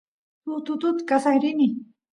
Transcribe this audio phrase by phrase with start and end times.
[0.41, 1.67] suk ututut kasay rini